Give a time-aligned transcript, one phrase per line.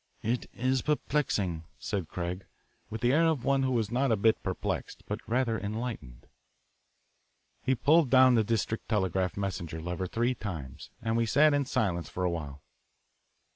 [0.23, 2.47] "It is perplexing," said Craig,
[2.89, 6.25] with the air of one who was not a bit perplexed, but rather enlightened.
[7.61, 12.09] He pulled down the district telegraph messenger lever three times, and we sat in silence
[12.09, 12.63] for a while.